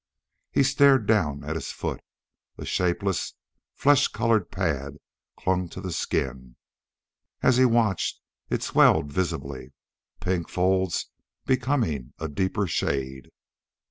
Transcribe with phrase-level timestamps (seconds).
[0.49, 2.01] He stared down at his foot.
[2.57, 3.35] A shapeless,
[3.75, 4.97] flesh colored pad
[5.37, 6.55] clung to the skin.
[7.43, 8.19] As he watched,
[8.49, 9.73] it swelled visibly,
[10.19, 11.11] the pink folds
[11.45, 13.29] becoming a deeper shade.